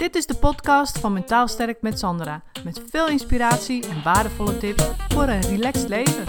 [0.00, 2.42] Dit is de podcast van Mentaal Sterk met Sandra.
[2.64, 6.24] Met veel inspiratie en waardevolle tips voor een relaxed leven.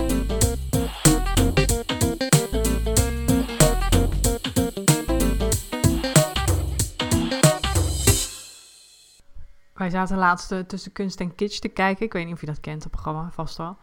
[9.73, 12.05] Wij zaten laatst eh, tussen kunst en kitsch te kijken.
[12.05, 13.77] Ik weet niet of je dat kent, het programma, vast wel.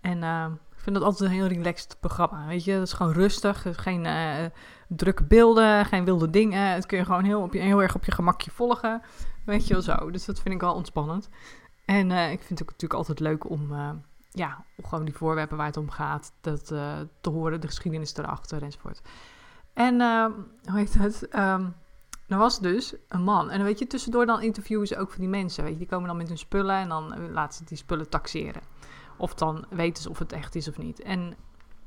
[0.00, 2.46] En uh, ik vind dat altijd een heel relaxed programma.
[2.46, 3.66] Weet je, dat is gewoon rustig.
[3.70, 4.34] Geen uh,
[4.88, 6.72] drukke beelden, geen wilde dingen.
[6.72, 9.02] Het kun je gewoon heel, op je, heel erg op je gemakje volgen.
[9.44, 10.10] Weet je wel zo.
[10.10, 11.28] Dus dat vind ik wel ontspannend.
[11.84, 13.90] En uh, ik vind het ook natuurlijk altijd leuk om, uh,
[14.30, 18.62] ja, gewoon die voorwerpen waar het om gaat, dat uh, te horen, de geschiedenis erachter
[18.62, 19.02] enzovoort.
[19.74, 20.00] En
[20.64, 21.28] hoe heet het?
[21.34, 21.74] Um,
[22.32, 23.50] er was dus een man.
[23.50, 25.64] En dan weet je, tussendoor dan interviewen ze ook van die mensen.
[25.64, 28.62] Weet je, die komen dan met hun spullen en dan laten ze die spullen taxeren.
[29.16, 31.00] Of dan weten ze of het echt is of niet.
[31.00, 31.34] En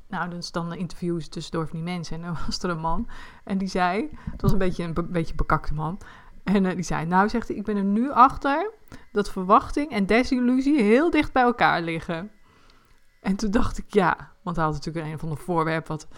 [0.08, 2.16] nou, dus dan interviewen ze tussendoor van die mensen.
[2.16, 3.08] En dan was er een man
[3.44, 5.98] en die zei, het was een beetje een be beetje bekakte man.
[6.46, 8.72] En uh, die zei, nou zegt hij, ik ben er nu achter
[9.12, 12.30] dat verwachting en desillusie heel dicht bij elkaar liggen.
[13.20, 16.08] En toen dacht ik, ja, want hij had natuurlijk een van de voorwerp wat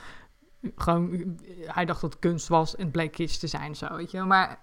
[0.75, 4.11] gewoon, hij dacht dat het kunst was en het bleek kitsch te zijn zo, weet
[4.11, 4.23] je.
[4.23, 4.61] Maar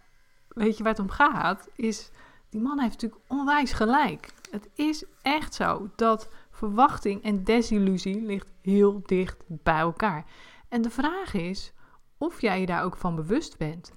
[0.47, 2.11] weet je waar het om gaat, is,
[2.49, 4.33] die man heeft natuurlijk onwijs gelijk.
[4.51, 10.25] Het is echt zo dat verwachting en desillusie ligt heel dicht bij elkaar.
[10.69, 11.73] En de vraag is
[12.17, 13.93] of jij je daar ook van bewust bent.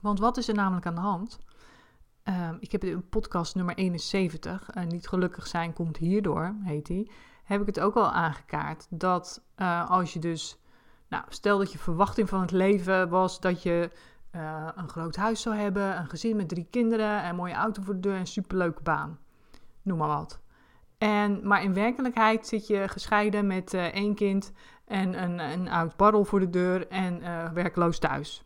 [0.00, 1.38] Want wat is er namelijk aan de hand?
[2.24, 7.10] Uh, ik heb in podcast nummer 71, uh, Niet gelukkig zijn komt hierdoor, heet die.
[7.44, 8.86] Heb ik het ook al aangekaart.
[8.90, 10.58] Dat uh, als je dus,
[11.08, 13.90] nou, stel dat je verwachting van het leven was dat je
[14.36, 17.94] uh, een groot huis zou hebben, een gezin met drie kinderen, een mooie auto voor
[17.94, 19.18] de deur en een superleuke baan.
[19.82, 20.40] Noem maar wat.
[20.98, 24.52] En, maar in werkelijkheid zit je gescheiden met één kind
[24.84, 27.22] en een, een oud barrel voor de deur en
[27.54, 28.44] werkloos thuis.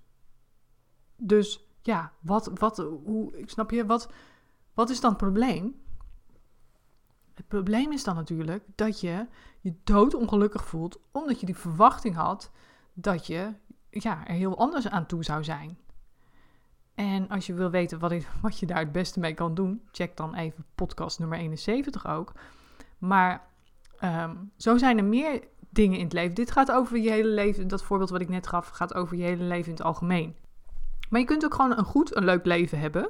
[1.26, 4.12] Dus ja, wat, wat, hoe, snap je, wat,
[4.74, 5.82] wat is dan het probleem?
[7.34, 9.26] Het probleem is dan natuurlijk dat je
[9.60, 12.50] je doodongelukkig voelt, omdat je die verwachting had
[12.92, 13.52] dat je
[13.90, 15.78] ja, er heel anders aan toe zou zijn.
[16.94, 19.82] En als je wil weten wat, ik, wat je daar het beste mee kan doen,
[19.92, 22.32] check dan even podcast nummer 71 ook.
[22.98, 23.46] Maar
[24.02, 26.34] um, zo zijn er meer dingen in het leven.
[26.34, 27.68] Dit gaat over je hele leven.
[27.68, 30.36] Dat voorbeeld wat ik net gaf, gaat over je hele leven in het algemeen.
[31.08, 33.08] Maar je kunt ook gewoon een goed, een leuk leven hebben.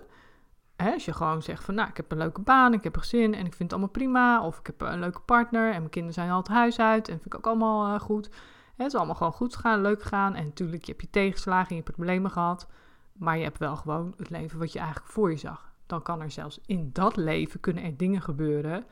[0.76, 3.34] Als je gewoon zegt van, nou, ik heb een leuke baan, ik heb een gezin
[3.34, 4.46] en ik vind het allemaal prima.
[4.46, 7.14] Of ik heb een leuke partner en mijn kinderen zijn al het huis uit en
[7.14, 8.30] vind ik ook allemaal uh, goed.
[8.76, 10.34] Het is allemaal gewoon goed gegaan, leuk gegaan.
[10.34, 12.66] En natuurlijk, je hebt je tegenslagen en je hebt problemen gehad.
[13.12, 15.72] Maar je hebt wel gewoon het leven wat je eigenlijk voor je zag.
[15.86, 18.84] Dan kan er zelfs in dat leven kunnen er dingen gebeuren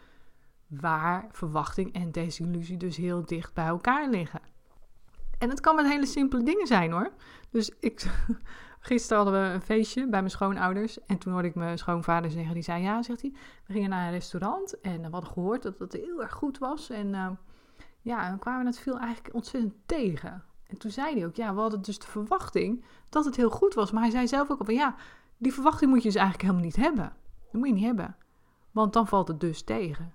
[0.66, 4.40] waar verwachting en desillusie dus heel dicht bij elkaar liggen.
[5.38, 7.12] En het kan met hele simpele dingen zijn hoor.
[7.50, 8.06] Dus ik,
[8.84, 11.04] gisteren hadden we een feestje bij mijn schoonouders.
[11.04, 13.32] En toen hoorde ik mijn schoonvader zeggen, die zei, ja, zegt hij,
[13.66, 16.90] we gingen naar een restaurant en we hadden gehoord dat het heel erg goed was.
[16.90, 17.30] En uh,
[18.00, 20.44] ja, dan kwamen we het veel eigenlijk ontzettend tegen.
[20.66, 23.74] En toen zei hij ook, ja, we hadden dus de verwachting dat het heel goed
[23.74, 23.90] was.
[23.90, 24.94] Maar hij zei zelf ook al van, ja,
[25.36, 27.12] die verwachting moet je dus eigenlijk helemaal niet hebben.
[27.44, 28.16] Dat moet je niet hebben.
[28.70, 30.14] Want dan valt het dus tegen.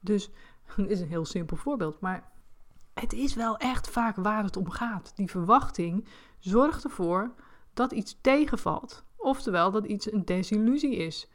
[0.00, 0.30] Dus,
[0.76, 2.32] dit is een heel simpel voorbeeld, maar
[2.94, 5.12] het is wel echt vaak waar het om gaat.
[5.16, 6.06] Die verwachting
[6.38, 7.34] zorgt ervoor
[7.74, 9.04] dat iets tegenvalt.
[9.16, 11.28] Oftewel, dat iets een desillusie is.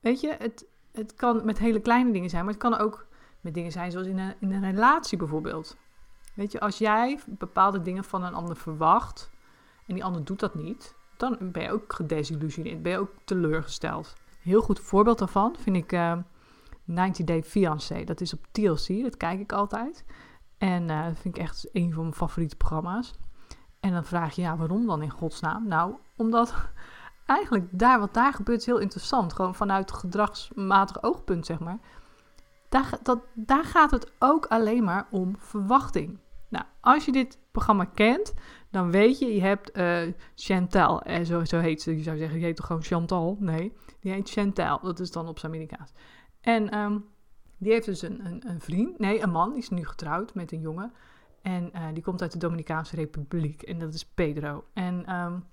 [0.00, 3.06] Weet je, het, het kan met hele kleine dingen zijn, maar het kan ook
[3.40, 5.76] met dingen zijn zoals in een, in een relatie bijvoorbeeld.
[6.34, 9.30] Weet je, als jij bepaalde dingen van een ander verwacht
[9.86, 14.14] en die ander doet dat niet, dan ben je ook gedesillusioneerd, ben je ook teleurgesteld.
[14.40, 16.18] Heel goed voorbeeld daarvan vind ik uh,
[16.84, 18.04] 90 Day Fiancé.
[18.04, 20.04] Dat is op TLC, dat kijk ik altijd.
[20.58, 23.14] En dat vind ik echt een van mijn favoriete programma's.
[23.86, 25.68] En dan vraag je, ja, waarom dan in godsnaam?
[25.68, 26.54] Nou, omdat
[27.26, 29.32] eigenlijk daar wat daar gebeurt heel interessant.
[29.32, 31.78] Gewoon vanuit gedragsmatig oogpunt, zeg maar.
[32.68, 36.18] Daar, dat, daar gaat het ook alleen maar om verwachting.
[36.48, 38.34] Nou, als je dit programma kent,
[38.70, 41.96] dan weet je, je hebt uh, Chantal, eh, zo, heet ze.
[41.96, 43.36] Je zou zeggen, je heet toch gewoon Chantal?
[43.40, 44.80] Nee, die heet Chantal.
[44.82, 45.92] Dat is dan op zijn Amerikaans.
[46.40, 47.04] En um,
[47.58, 50.52] die heeft dus een, een, een, vriend, nee, een man, die is nu getrouwd met
[50.52, 50.92] een jongen.
[51.46, 53.62] En uh, die komt uit de Dominicaanse Republiek.
[53.62, 54.64] En dat is Pedro.
[54.72, 55.44] En um,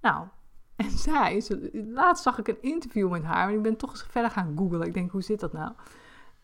[0.00, 0.26] nou,
[0.76, 1.42] en zij,
[1.72, 3.48] laatst zag ik een interview met haar.
[3.48, 4.86] En ik ben toch eens verder gaan googlen.
[4.86, 5.72] Ik denk, hoe zit dat nou?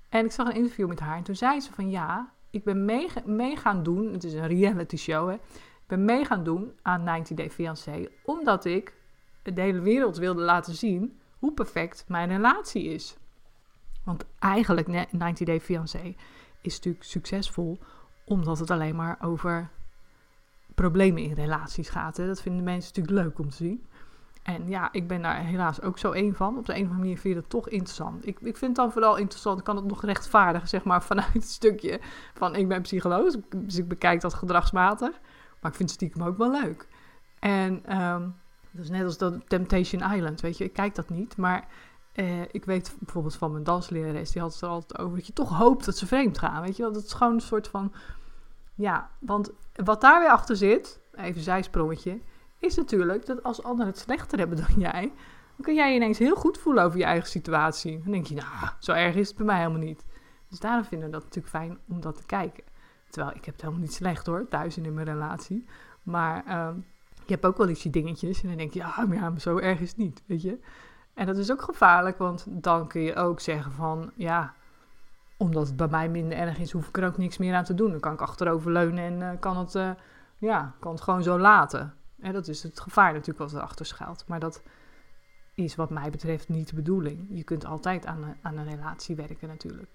[0.09, 1.17] En ik zag een interview met haar.
[1.17, 4.13] En toen zei ze van, ja, ik ben mee, mee gaan doen.
[4.13, 5.35] Het is een reality show, hè.
[5.35, 8.09] Ik ben mee gaan doen aan 90 Day Fiancé.
[8.25, 8.95] Omdat ik
[9.43, 13.17] de hele wereld wilde laten zien hoe perfect mijn relatie is.
[14.05, 16.15] Want eigenlijk, 90 Day Fiancé
[16.61, 17.79] is natuurlijk succesvol
[18.31, 19.69] omdat het alleen maar over
[20.75, 22.17] problemen in relaties gaat.
[22.17, 22.27] Hè?
[22.27, 23.87] Dat vinden mensen natuurlijk leuk om te zien.
[24.43, 26.59] En ja, ik ben daar helaas ook zo één van.
[26.59, 28.27] Op de een of andere manier vind je dat toch interessant.
[28.27, 29.59] Ik, ik vind het dan vooral interessant.
[29.59, 32.01] Ik kan het nog rechtvaardigen, zeg maar, vanuit het stukje
[32.35, 33.35] van ik ben psycholoog.
[33.57, 35.21] Dus ik bekijk dat gedragsmatig.
[35.61, 36.87] Maar ik vind het stiekem ook wel leuk.
[37.39, 38.29] En ehm,
[38.71, 40.65] dat is net als dat Temptation Island, weet je.
[40.65, 41.69] Ik kijk dat niet, maar
[42.13, 45.33] eh, ik weet bijvoorbeeld van mijn danslerares, die had het er altijd over dat je
[45.33, 46.83] toch hoopt dat ze vreemd gaan, weet je.
[46.83, 47.93] Dat is gewoon een soort van,
[48.81, 52.21] ja, want wat daar weer achter zit, even zijsprongetje,
[52.59, 55.13] is natuurlijk dat als anderen het slechter hebben dan jij,
[55.57, 58.01] dan kun jij je ineens heel goed voelen over je eigen situatie.
[58.03, 60.05] Dan denk je, nou, zo erg is het bij mij helemaal niet.
[60.49, 62.65] Dus daarom vinden we dat natuurlijk fijn om dat te kijken.
[63.11, 65.67] Terwijl ik heb het helemaal niet slecht hoor, thuis in mijn relatie.
[66.03, 66.69] Maar uh,
[67.15, 69.59] je hebt ook wel eens die dingetjes en dan denk je, ja, maar, ja, zo
[69.59, 70.59] erg is het niet, weet je.
[71.15, 74.55] En dat is ook gevaarlijk, want dan kun je ook zeggen van, ja,
[75.41, 77.75] omdat het bij mij minder erg is, hoef ik er ook niks meer aan te
[77.75, 77.91] doen.
[77.91, 79.91] Dan kan ik achterover leunen en uh, kan, het, uh,
[80.39, 81.95] ja, kan het gewoon zo laten.
[82.19, 84.25] En dat is het gevaar natuurlijk wat erachter schuilt.
[84.27, 84.63] Maar dat
[85.55, 87.27] is wat mij betreft niet de bedoeling.
[87.31, 89.91] Je kunt altijd aan een, aan een relatie werken natuurlijk.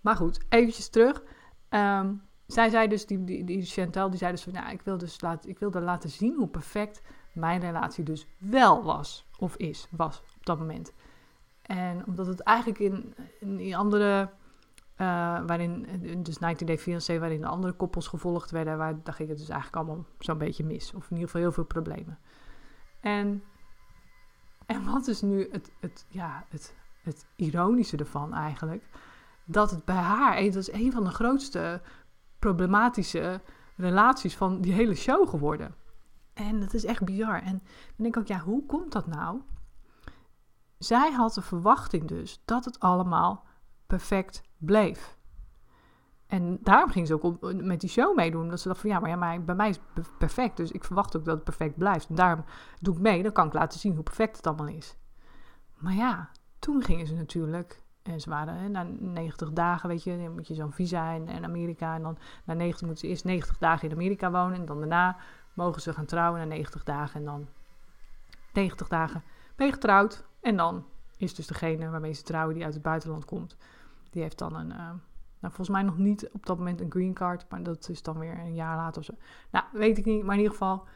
[0.00, 1.22] Maar goed, eventjes terug.
[1.70, 4.98] Um, zij zei dus, die, die, die Chantal, die zei dus van, ja, ik wil
[4.98, 7.02] dus laten, ik wilde laten zien hoe perfect
[7.32, 10.92] mijn relatie dus wel was, of is, was op dat moment.
[11.66, 13.14] En omdat het eigenlijk in,
[13.58, 14.30] in andere,
[14.96, 15.86] uh, waarin,
[16.22, 19.48] dus 19 Day Fiancé, waarin de andere koppels gevolgd werden, waar, daar ging het dus
[19.48, 20.94] eigenlijk allemaal zo'n beetje mis.
[20.94, 22.18] Of in ieder geval heel veel problemen.
[23.00, 23.42] En,
[24.66, 28.88] en wat is nu het, het, ja, het, het ironische ervan eigenlijk?
[29.44, 31.80] Dat het bij haar, dat is een van de grootste
[32.38, 33.40] problematische
[33.76, 35.74] relaties van die hele show geworden.
[36.32, 37.42] En dat is echt bizar.
[37.42, 37.62] En
[37.96, 39.40] dan denk ik ook, ja, hoe komt dat nou?
[40.78, 43.44] Zij had de verwachting dus dat het allemaal
[43.86, 45.16] perfect bleef.
[46.26, 48.48] En daarom ging ze ook met die show meedoen.
[48.48, 50.56] Dat ze dacht van ja, maar, ja, bij mij is het perfect.
[50.56, 52.08] Dus ik verwacht ook dat het perfect blijft.
[52.08, 52.44] En daarom
[52.80, 53.22] doe ik mee.
[53.22, 54.96] Dan kan ik laten zien hoe perfect het allemaal is.
[55.74, 60.34] Maar ja, toen gingen ze natuurlijk en ze waren na 90 dagen, weet je, dan
[60.34, 61.94] moet je zo'n visa in, in, Amerika.
[61.94, 64.58] En dan na 90 moeten ze eerst 90 dagen in Amerika wonen.
[64.58, 65.16] En dan daarna
[65.54, 67.20] mogen ze gaan trouwen na 90 dagen.
[67.20, 67.48] En dan
[68.52, 69.22] 90 dagen
[69.56, 70.24] ben je getrouwd.
[70.46, 70.84] En dan
[71.16, 73.56] is dus degene waarmee ze trouwen die uit het buitenland komt.
[74.10, 75.00] Die heeft dan een, uh, nou
[75.40, 77.46] volgens mij nog niet op dat moment een green card.
[77.48, 79.14] Maar dat is dan weer een jaar later of zo.
[79.50, 80.22] Nou, weet ik niet.
[80.22, 80.86] Maar in ieder geval,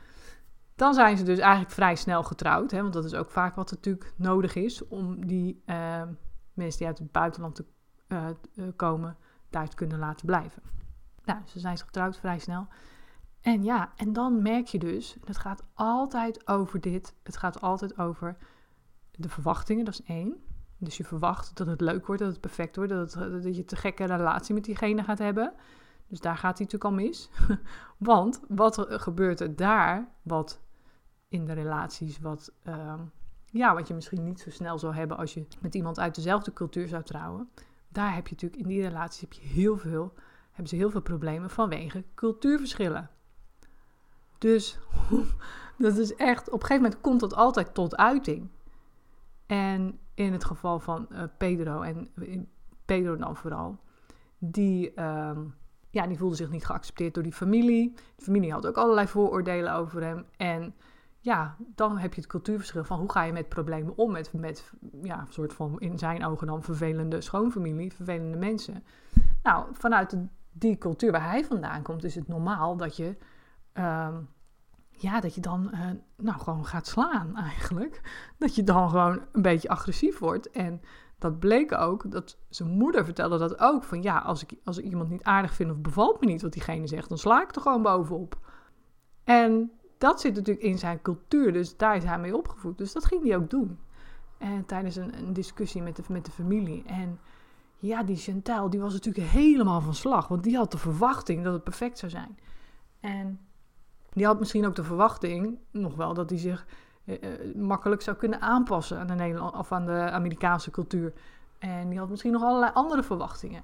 [0.74, 2.70] dan zijn ze dus eigenlijk vrij snel getrouwd.
[2.70, 5.62] Hè, want dat is ook vaak wat natuurlijk nodig is om die...
[5.66, 6.02] Uh,
[6.52, 7.64] mensen die uit het buitenland te,
[8.08, 9.16] uh, komen,
[9.50, 10.62] daar te kunnen laten blijven.
[11.24, 12.66] Nou, ze zijn getrouwd vrij snel.
[13.40, 17.14] En ja, en dan merk je dus, het gaat altijd over dit.
[17.22, 18.36] Het gaat altijd over
[19.20, 20.36] de verwachtingen, dat is één.
[20.78, 23.76] Dus je verwacht dat het leuk wordt, dat het perfect wordt, dat, dat je te
[23.76, 25.52] gekke relatie met diegene gaat hebben.
[26.08, 27.30] Dus daar gaat hij natuurlijk al mis.
[28.10, 30.60] Want wat er, gebeurt er daar, wat
[31.28, 32.94] in de relaties, wat uh,
[33.50, 36.52] ja, wat je misschien niet zo snel zou hebben als je met iemand uit dezelfde
[36.52, 37.48] cultuur zou trouwen.
[37.88, 40.12] Daar heb je natuurlijk in die relaties heb je heel veel,
[40.48, 43.10] hebben ze heel veel problemen vanwege cultuurverschillen.
[44.38, 44.78] Dus
[45.78, 48.48] dat is echt, op een gegeven moment komt dat altijd tot uiting.
[49.50, 52.08] En in het geval van uh, Pedro en
[52.84, 53.78] Pedro dan vooral,
[54.38, 55.38] die, uh,
[55.90, 57.94] ja, die voelde zich niet geaccepteerd door die familie.
[58.16, 60.24] De familie had ook allerlei vooroordelen over hem.
[60.36, 60.74] En
[61.20, 64.72] ja, dan heb je het cultuurverschil van hoe ga je met problemen om met, met
[65.02, 68.84] ja, een soort van in zijn ogen dan vervelende schoonfamilie, vervelende mensen.
[69.42, 70.16] Nou, vanuit
[70.52, 73.16] die cultuur waar hij vandaan komt, is het normaal dat je,
[73.74, 74.16] uh,
[75.02, 78.00] ja, dat je dan uh, nou, gewoon gaat slaan eigenlijk.
[78.38, 80.50] Dat je dan gewoon een beetje agressief wordt.
[80.50, 80.80] En
[81.18, 84.84] dat bleek ook, dat zijn moeder vertelde dat ook, van ja, als ik, als ik
[84.84, 87.62] iemand niet aardig vind of bevalt me niet wat diegene zegt, dan sla ik er
[87.62, 88.38] gewoon bovenop.
[89.24, 92.78] En dat zit natuurlijk in zijn cultuur, dus daar is hij mee opgevoed.
[92.78, 93.78] Dus dat ging hij ook doen.
[94.38, 96.82] En tijdens een, een discussie met de, met de familie.
[96.86, 97.18] En
[97.78, 100.28] ja, die Chantal, die was natuurlijk helemaal van slag.
[100.28, 102.38] Want die had de verwachting dat het perfect zou zijn.
[103.00, 103.40] En
[104.12, 106.66] die had misschien ook de verwachting, nog wel, dat hij zich
[107.04, 111.12] eh, eh makkelijk zou kunnen aanpassen aan de, Nederland, of aan de Amerikaanse cultuur.
[111.58, 113.62] En die had misschien nog allerlei andere verwachtingen.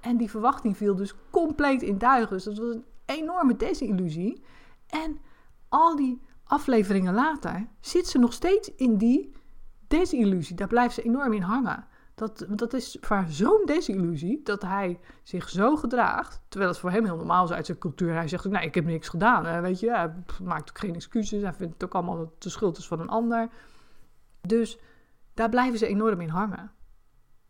[0.00, 2.36] En die verwachting viel dus compleet in duigen.
[2.36, 4.42] Dus dat was een enorme desillusie.
[4.86, 5.18] En
[5.68, 9.32] al die afleveringen later zit ze nog steeds in die
[9.88, 10.56] desillusie.
[10.56, 11.86] Daar blijft ze enorm in hangen.
[12.14, 16.40] Dat, dat is voor zo'n desillusie dat hij zich zo gedraagt.
[16.48, 18.14] Terwijl het voor hem heel normaal is uit zijn cultuur.
[18.14, 19.62] Hij zegt: Nee, ik heb niks gedaan.
[19.62, 21.42] Weet je, hij maakt ook geen excuses.
[21.42, 23.48] Hij vindt het ook allemaal dat de schuld is van een ander.
[24.40, 24.78] Dus
[25.34, 26.70] daar blijven ze enorm in hangen.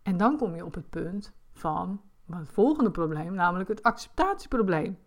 [0.03, 2.01] En dan kom je op het punt van
[2.31, 4.99] het volgende probleem, namelijk het acceptatieprobleem.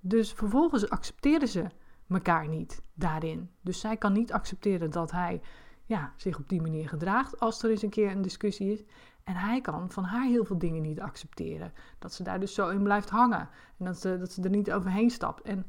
[0.00, 1.66] Dus vervolgens accepteerden ze
[2.08, 3.50] elkaar niet daarin.
[3.60, 5.40] Dus zij kan niet accepteren dat hij
[5.86, 8.84] ja, zich op die manier gedraagt als er eens een keer een discussie is.
[9.24, 11.72] En hij kan van haar heel veel dingen niet accepteren.
[11.98, 13.48] Dat ze daar dus zo in blijft hangen.
[13.78, 15.42] En dat ze, dat ze er niet overheen stapt.
[15.42, 15.66] En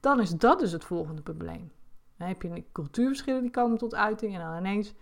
[0.00, 1.72] dan is dat dus het volgende probleem.
[2.16, 4.34] Dan heb je cultuurverschillen die komen tot uiting.
[4.34, 4.94] En dan ineens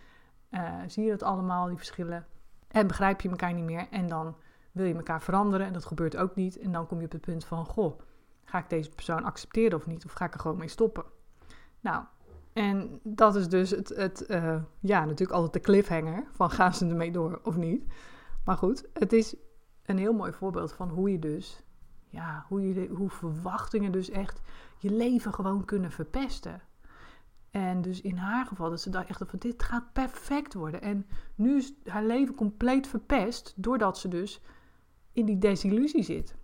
[0.50, 2.26] uh, zie je dat allemaal, die verschillen.
[2.68, 3.88] En begrijp je elkaar niet meer.
[3.90, 4.36] En dan
[4.72, 5.66] wil je elkaar veranderen.
[5.66, 6.58] En dat gebeurt ook niet.
[6.58, 8.00] En dan kom je op het punt van: Goh,
[8.44, 10.04] ga ik deze persoon accepteren of niet?
[10.04, 11.04] Of ga ik er gewoon mee stoppen?
[11.80, 12.04] Nou,
[12.54, 16.86] en dat is dus het, het uh, ja, natuurlijk altijd de cliffhanger van gaan ze
[16.86, 17.92] ermee door of niet.
[18.44, 19.36] Maar goed, het is
[19.84, 21.62] een heel mooi voorbeeld van hoe je dus,
[22.08, 24.40] ja, hoe, je, hoe verwachtingen dus echt
[24.78, 26.62] je leven gewoon kunnen verpesten.
[27.50, 30.82] En dus in haar geval, dat ze dacht echt van dit gaat perfect worden.
[30.82, 34.40] En nu is haar leven compleet verpest, doordat ze dus
[35.12, 36.36] in die desillusie zit.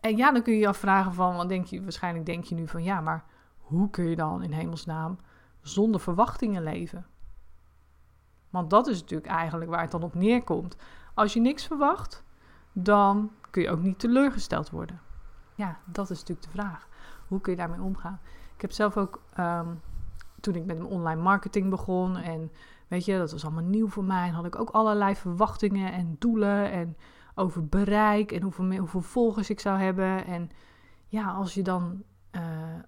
[0.00, 2.68] En ja, dan kun je je afvragen van, want denk je, waarschijnlijk denk je nu
[2.68, 3.24] van ja, maar
[3.56, 5.18] hoe kun je dan in hemelsnaam
[5.60, 7.06] zonder verwachtingen leven?
[8.50, 10.76] Want dat is natuurlijk eigenlijk waar het dan op neerkomt.
[11.14, 12.24] Als je niks verwacht,
[12.72, 15.00] dan kun je ook niet teleurgesteld worden.
[15.54, 16.88] Ja, dat is natuurlijk de vraag.
[17.28, 18.20] Hoe kun je daarmee omgaan?
[18.54, 19.68] Ik heb zelf ook, ehm,
[20.40, 22.52] toen ik met mijn online marketing begon en
[22.88, 26.70] weet je, dat was allemaal nieuw voor mij, had ik ook allerlei verwachtingen en doelen
[26.70, 26.96] en
[27.34, 30.24] over bereik en hoeveel, hoeveel volgers ik zou hebben.
[30.24, 30.50] En
[31.06, 32.02] ja, als je dan,
[32.36, 32.42] uh,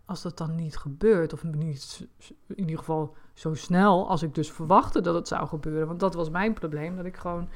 [0.05, 2.09] als dat dan niet gebeurt, of niet
[2.47, 6.15] in ieder geval zo snel als ik dus verwachtte dat het zou gebeuren, want dat
[6.15, 7.49] was mijn probleem, dat ik gewoon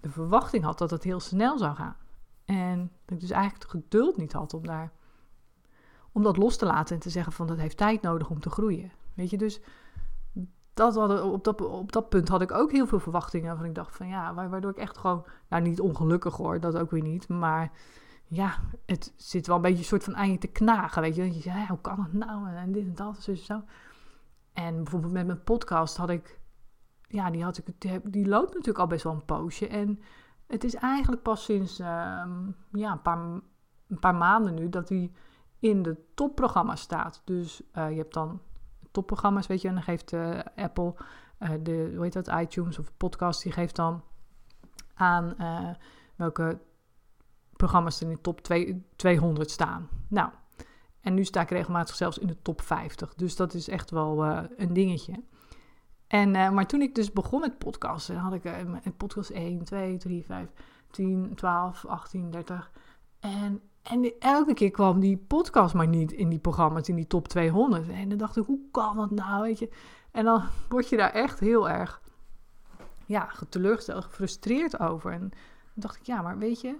[0.00, 1.96] de verwachting had dat het heel snel zou gaan.
[2.44, 4.92] En dat ik dus eigenlijk het geduld niet had om daar
[6.14, 8.50] om dat los te laten en te zeggen van dat heeft tijd nodig om te
[8.50, 8.92] groeien.
[9.14, 9.60] Weet je, dus
[10.74, 13.56] dat hadden, op, dat, op dat punt had ik ook heel veel verwachtingen.
[13.56, 16.90] Van ik dacht van ja, waardoor ik echt gewoon, nou niet ongelukkig hoor, dat ook
[16.90, 17.28] weer niet.
[17.28, 17.70] Maar
[18.34, 21.02] ja, het zit wel een beetje een soort van aan je te knagen.
[21.02, 22.48] Weet je, je zegt, hoe kan het nou?
[22.48, 23.62] En dit en dat, zo, zo.
[24.52, 26.40] En bijvoorbeeld met mijn podcast had ik,
[27.08, 27.66] ja, die, had ik,
[28.12, 29.66] die loopt natuurlijk al best wel een poosje.
[29.66, 30.00] En
[30.46, 33.18] het is eigenlijk pas sinds ehm, ja, een, paar,
[33.88, 35.12] een paar maanden nu dat die
[35.58, 37.22] in de topprogramma's staat.
[37.24, 38.40] Dus uh, je hebt dan
[38.90, 40.94] topprogramma's, weet je, en dan geeft uh, Apple,
[41.40, 44.02] uh, de, hoe heet dat, iTunes of podcast, die geeft dan
[44.94, 45.36] aan
[46.16, 46.60] welke
[47.64, 48.40] programma's in de top
[48.96, 49.88] 200 staan.
[50.08, 50.30] Nou,
[51.00, 53.14] en nu sta ik regelmatig zelfs in de top 50.
[53.14, 54.24] Dus dat is echt wel
[54.56, 55.22] een dingetje.
[56.06, 58.54] En, maar toen ik dus begon met podcasten, had ik uh,
[58.96, 60.48] podcast 1, 2, 3, 5,
[60.90, 62.70] 10, 12, 18, 30.
[63.20, 67.28] En en elke keer kwam die podcast maar niet in die programma's, in die top
[67.28, 67.88] 200.
[67.88, 69.68] En dan dacht ik, hoe kan dat nou, weet je?
[70.10, 72.02] En dan word je daar echt heel erg,
[73.06, 75.12] ja, teleurgesteld, gefrustreerd over.
[75.12, 75.30] En dan
[75.74, 76.76] dacht ik, ja, maar weet je,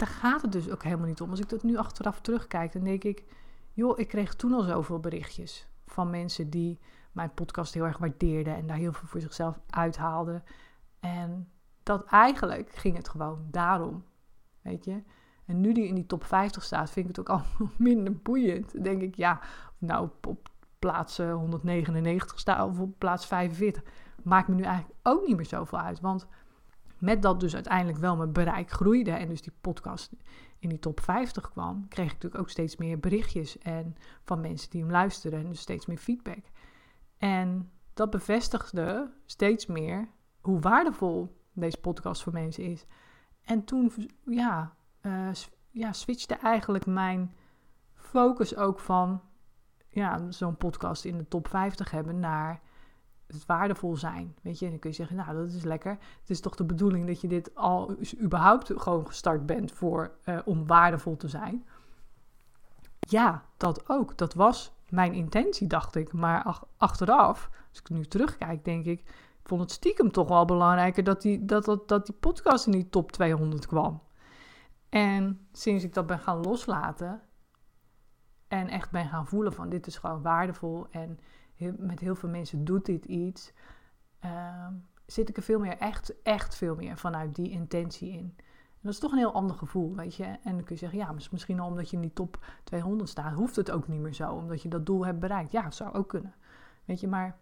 [0.00, 1.30] daar gaat het dus ook helemaal niet om.
[1.30, 3.24] Als ik dat nu achteraf terugkijk, dan denk ik,
[3.72, 6.78] joh, ik kreeg toen al zoveel berichtjes van mensen die
[7.12, 10.44] mijn podcast heel erg waardeerden en daar heel veel voor zichzelf uithaalden.
[11.00, 11.50] En
[11.82, 14.04] dat eigenlijk ging het gewoon daarom,
[14.62, 15.02] weet je.
[15.44, 18.84] En nu die in die top 50 staat, vind ik het ook al minder boeiend.
[18.84, 19.40] denk ik, ja,
[19.78, 23.82] nou op, plaats 199 staat of op plaats 45,
[24.22, 26.00] maakt me nu eigenlijk ook niet meer zoveel uit.
[26.00, 26.26] Want
[27.00, 30.12] met dat dus uiteindelijk wel mijn bereik groeide en dus die podcast
[30.58, 34.70] in die top 50 kwam, kreeg ik natuurlijk ook steeds meer berichtjes en van mensen
[34.70, 36.44] die hem luisteren en dus steeds meer feedback.
[37.18, 40.08] En dat bevestigde steeds meer
[40.40, 42.86] hoe waardevol deze podcast voor mensen is.
[43.44, 43.92] En toen,
[44.24, 45.28] ja, uh,
[45.70, 47.34] ja, switchte eigenlijk mijn
[47.94, 49.22] focus ook van
[49.88, 52.60] ja, zo'n podcast in de top 50 hebben naar
[53.32, 54.34] het waardevol zijn.
[54.42, 55.90] Weet je, en dan kun je zeggen, nou, dat is lekker.
[56.20, 60.38] Het is toch de bedoeling dat je dit al überhaupt gewoon gestart bent voor, uh,
[60.44, 61.64] om waardevol te zijn.
[62.98, 64.18] Ja, dat ook.
[64.18, 66.12] Dat was mijn intentie, dacht ik.
[66.12, 70.44] Maar ach, achteraf, als ik nu terugkijk, denk ik, ik vond het stiekem toch wel
[70.44, 74.02] belangrijker dat die, dat, dat, dat die podcast in die top 200 kwam.
[74.88, 77.20] En sinds ik dat ben gaan loslaten
[78.48, 81.18] en echt ben gaan voelen van dit is gewoon waardevol en
[81.78, 83.52] met heel veel mensen doet dit iets,
[84.20, 84.72] ehm,
[85.06, 88.34] zit ik er veel meer, echt, echt veel meer vanuit die intentie in.
[88.80, 90.24] En dat is toch een heel ander gevoel, weet je.
[90.24, 93.56] En dan kun je zeggen, ja, misschien omdat je in die top 200 staat, hoeft
[93.56, 95.52] het ook niet meer zo, omdat je dat doel hebt bereikt.
[95.52, 96.34] Ja, zou ook kunnen.
[96.84, 97.38] Weet je, maar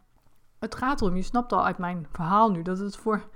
[0.59, 3.29] het gaat erom, je snapt al uit mijn verhaal nu, dat het voor,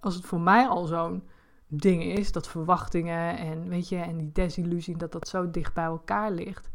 [0.00, 1.28] als het voor mij al zo'n
[1.66, 2.32] dingen is.
[2.32, 6.70] Dat verwachtingen en, weet je, en die desillusie, dat dat zo dicht bij elkaar ligt.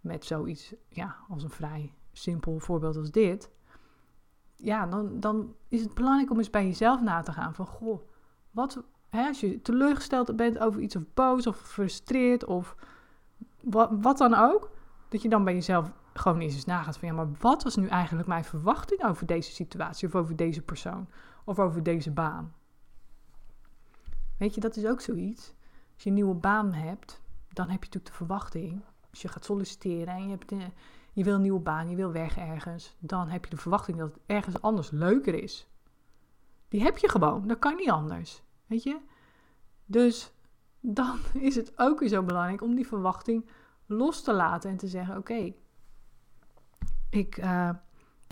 [0.00, 3.50] Met zoiets, ja, als een vrij simpel voorbeeld als dit.
[4.56, 7.54] Ja, dan, dan is het belangrijk om eens bij jezelf na te gaan.
[7.54, 8.00] Van, goh,
[8.50, 12.76] wat, hè, als je teleurgesteld bent over iets of boos of gefrustreerd of
[13.62, 14.70] wat, wat dan ook.
[15.08, 17.86] Dat je dan bij jezelf gewoon eens eens nagaat van ja, maar wat was nu
[17.86, 21.08] eigenlijk mijn verwachting over deze situatie of over deze persoon
[21.44, 22.54] of over deze baan?
[24.38, 25.54] Weet je, dat is ook zoiets.
[25.94, 27.20] Als je een nieuwe baan hebt,
[27.52, 28.82] dan heb je natuurlijk de verwachting.
[29.10, 30.52] Als je gaat solliciteren en je, hebt
[31.18, 34.12] je wil een nieuwe baan, je wil weg ergens, dan heb je de verwachting dat
[34.12, 35.68] het ergens anders leuker is.
[36.68, 38.42] Die heb je gewoon, dat kan niet anders.
[38.66, 38.98] Weet je?
[39.86, 40.32] Dus
[40.80, 43.48] dan is het ook weer zo belangrijk om die verwachting
[43.86, 45.54] los te laten en te zeggen: Oké,
[47.10, 47.70] ik, uh,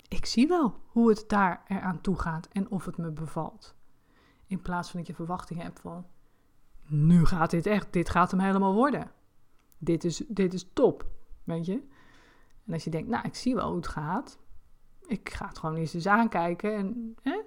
[0.07, 3.75] ik zie wel hoe het daar eraan toe gaat en of het me bevalt.
[4.45, 6.05] In plaats van dat je verwachting hebt van:
[6.85, 9.11] Nu gaat dit echt, dit gaat hem helemaal worden.
[9.77, 11.05] Dit is, dit is top,
[11.43, 11.95] weet je.
[12.67, 14.39] En als je denkt: Nou, ik zie wel hoe het gaat.
[15.07, 17.41] Ik ga het gewoon eens eens aankijken en hè,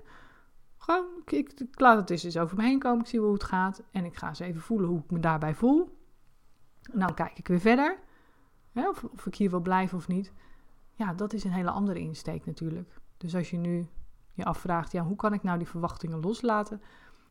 [0.76, 3.00] gewoon, ik, ik, laat het eens over me heen komen.
[3.00, 3.82] Ik zie wel hoe het gaat.
[3.90, 5.98] En ik ga eens even voelen hoe ik me daarbij voel.
[6.92, 7.98] En dan kijk ik weer verder.
[8.72, 10.32] Hè, of, of ik hier wil blijven of niet.
[10.94, 13.00] Ja, dat is een hele andere insteek natuurlijk.
[13.16, 13.88] Dus als je nu
[14.32, 16.82] je afvraagt, ja, hoe kan ik nou die verwachtingen loslaten?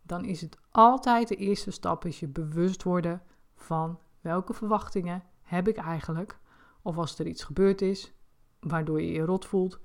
[0.01, 3.21] Dan is het altijd de eerste stap, is je bewust worden
[3.55, 6.39] van welke verwachtingen heb ik eigenlijk?
[6.81, 8.13] Of als er iets gebeurd is,
[8.59, 9.79] waardoor je je rot voelt,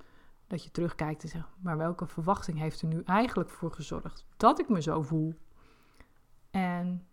[0.47, 4.59] dat je terugkijkt en zegt, maar welke verwachting heeft er nu eigenlijk voor gezorgd dat
[4.59, 5.35] ik me zo voel?
[6.51, 7.07] En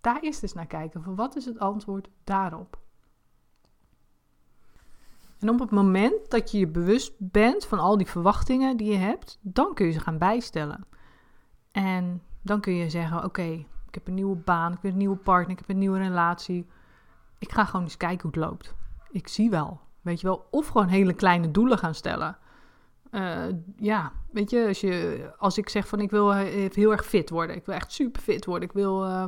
[0.00, 2.78] daar is dus naar kijken, van wat is het antwoord daarop?
[5.38, 8.96] En op het moment dat je je bewust bent van al die verwachtingen die je
[8.96, 10.86] hebt, dan kun je ze gaan bijstellen.
[11.72, 13.42] En dan kun je zeggen: Oké,
[13.86, 16.66] ik heb een nieuwe baan, ik heb een nieuwe partner, ik heb een nieuwe relatie.
[17.38, 18.74] Ik ga gewoon eens kijken hoe het loopt.
[19.16, 19.80] Ik zie wel.
[20.00, 22.38] Weet je wel, of gewoon hele kleine doelen gaan stellen.
[23.10, 23.46] Uh,
[23.76, 27.56] ja, weet je als, je, als ik zeg van ik wil heel erg fit worden,
[27.56, 29.26] ik wil echt super fit worden, ik wil uh,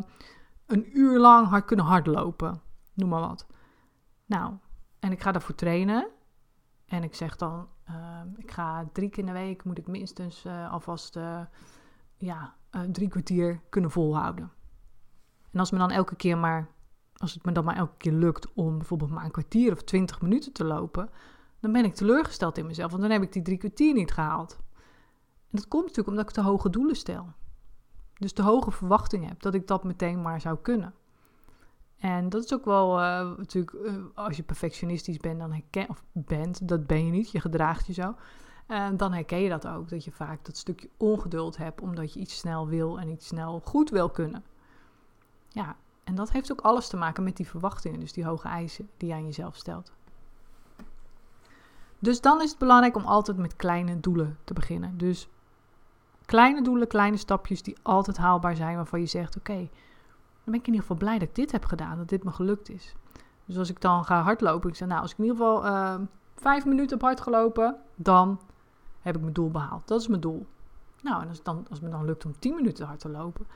[0.67, 2.61] een uur lang hard kunnen hardlopen,
[2.95, 3.47] noem maar wat.
[4.27, 4.55] Nou,
[4.99, 6.09] en ik ga daarvoor trainen.
[6.87, 7.69] En ik zeg dan,
[8.37, 11.19] ik ga drie keer in de week, moet ik minstens alvast
[12.17, 12.55] ja,
[12.93, 14.53] drie kwartier kunnen volhouden.
[15.53, 16.69] En als me dan elke keer maar,
[17.19, 20.21] als het me dan maar elke keer lukt om bijvoorbeeld maar een kwartier of twintig
[20.21, 21.11] minuten te lopen,
[21.61, 24.59] dan ben ik teleurgesteld in mezelf, want dan heb ik die drie kwartier niet gehaald.
[25.51, 27.33] En dat komt natuurlijk omdat ik te hoge doelen stel.
[28.15, 30.95] Dus te hoge verwachtingen heb dat ik dat meteen maar zou kunnen.
[31.99, 36.05] En dat is ook wel uh, natuurlijk, uh, als je perfectionistisch bent, dan herken, of
[36.13, 38.15] bent, dat ben je niet, je gedraagt je zo.
[38.67, 42.21] En dan herken je dat ook, dat je vaak dat stukje ongeduld hebt, omdat je
[42.21, 44.45] iets snel wil en iets snel goed wil kunnen.
[45.49, 45.77] Ja,
[46.09, 49.09] en dat heeft ook alles te maken met die verwachtingen, dus die hoge eisen die
[49.09, 49.93] je aan jezelf stelt.
[51.99, 54.99] Dus dan is het belangrijk om altijd met kleine doelen te beginnen.
[54.99, 55.29] Dus
[56.25, 59.69] kleine doelen, kleine stapjes die altijd haalbaar zijn, waarvan je zegt: Oké, dan
[60.45, 62.71] ben ik in ieder geval blij dat ik dit heb gedaan, dat dit me gelukt
[62.71, 62.95] is.
[63.45, 65.95] Dus als ik dan ga hardlopen, ik zeg: Nou, als ik in ieder geval uh,
[66.35, 68.41] vijf minuten heb hard gelopen, dan
[69.01, 69.89] heb ik mijn doel behaald.
[69.89, 70.47] Dat is mijn doel.
[71.03, 73.47] Nou, en als, dan, als het me dan lukt om 10 minuten hard te lopen,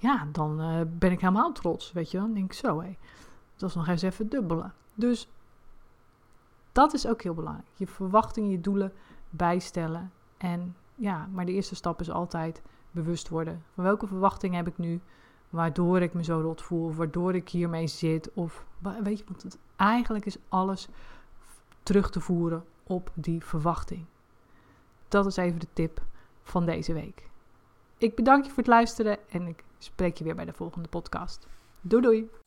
[0.00, 2.96] ja, dan uh, ben ik helemaal trots, weet je Dan denk ik zo, hé,
[3.52, 4.74] dat was nog eens even dubbelen.
[4.94, 5.28] Dus
[6.72, 7.68] dat is ook heel belangrijk.
[7.74, 8.92] Je verwachtingen, je doelen
[9.30, 10.12] bijstellen.
[10.36, 13.62] En ja, maar de eerste stap is altijd bewust worden.
[13.74, 15.00] Van welke verwachtingen heb ik nu?
[15.50, 16.86] Waardoor ik me zo rot voel.
[16.86, 18.32] Of waardoor ik hiermee zit.
[18.32, 18.66] Of
[19.02, 20.88] weet je, want het, eigenlijk is alles
[21.82, 24.04] terug te voeren op die verwachting.
[25.08, 26.02] Dat is even de tip
[26.42, 27.28] van deze week.
[27.98, 31.46] Ik bedank je voor het luisteren en ik spreek je weer bij de volgende podcast.
[31.80, 32.39] Doei doei!